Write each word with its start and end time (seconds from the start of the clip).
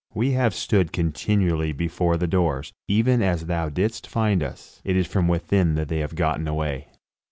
We 0.15 0.31
have 0.31 0.55
stood 0.55 0.91
continually 0.93 1.73
before 1.73 2.17
the 2.17 2.25
doors, 2.25 2.73
even 2.87 3.21
as 3.21 3.45
thou 3.45 3.69
didst 3.69 4.07
find 4.07 4.41
us; 4.41 4.81
it 4.83 4.95
is 4.95 5.05
from 5.05 5.27
within 5.27 5.75
that 5.75 5.89
they 5.89 5.99
have 5.99 6.15
gotten 6.15 6.47
away." 6.47 6.87